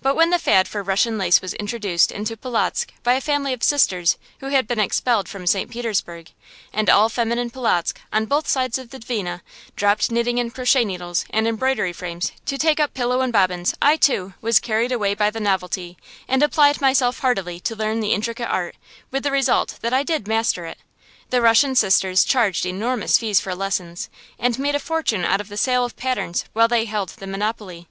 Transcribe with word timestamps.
But 0.00 0.16
when 0.16 0.30
the 0.30 0.40
fad 0.40 0.66
for 0.66 0.82
"Russian 0.82 1.16
lace" 1.16 1.40
was 1.40 1.54
introduced 1.54 2.10
into 2.10 2.36
Polotzk 2.36 2.92
by 3.04 3.12
a 3.12 3.20
family 3.20 3.52
of 3.52 3.62
sisters 3.62 4.18
who 4.40 4.48
had 4.48 4.66
been 4.66 4.80
expelled 4.80 5.28
from 5.28 5.46
St. 5.46 5.70
Petersburg, 5.70 6.32
and 6.72 6.90
all 6.90 7.08
feminine 7.08 7.48
Polotzk, 7.48 8.00
on 8.12 8.24
both 8.26 8.48
sides 8.48 8.76
of 8.76 8.90
the 8.90 8.98
Dvina, 8.98 9.40
dropped 9.76 10.10
knitting 10.10 10.40
and 10.40 10.52
crochet 10.52 10.84
needles 10.84 11.24
and 11.30 11.46
embroidery 11.46 11.92
frames 11.92 12.32
to 12.44 12.58
take 12.58 12.80
up 12.80 12.92
pillow 12.92 13.20
and 13.20 13.32
bobbins, 13.32 13.72
I, 13.80 13.96
too, 13.96 14.34
was 14.40 14.58
carried 14.58 14.90
away 14.90 15.14
by 15.14 15.30
the 15.30 15.38
novelty, 15.38 15.96
and 16.26 16.42
applied 16.42 16.80
myself 16.80 17.20
heartily 17.20 17.60
to 17.60 17.76
learn 17.76 18.00
the 18.00 18.14
intricate 18.14 18.48
art, 18.48 18.74
with 19.12 19.22
the 19.22 19.30
result 19.30 19.78
that 19.80 19.92
I 19.94 20.02
did 20.02 20.26
master 20.26 20.66
it. 20.66 20.78
The 21.30 21.40
Russian 21.40 21.76
sisters 21.76 22.24
charged 22.24 22.66
enormous 22.66 23.16
fees 23.16 23.38
for 23.38 23.54
lessons, 23.54 24.10
and 24.40 24.58
made 24.58 24.74
a 24.74 24.80
fortune 24.80 25.24
out 25.24 25.40
of 25.40 25.46
the 25.46 25.56
sale 25.56 25.84
of 25.84 25.94
patterns 25.96 26.46
while 26.52 26.66
they 26.66 26.84
held 26.84 27.10
the 27.10 27.28
monopoly. 27.28 27.86